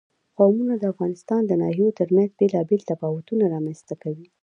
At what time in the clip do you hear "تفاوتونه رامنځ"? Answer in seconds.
2.91-3.79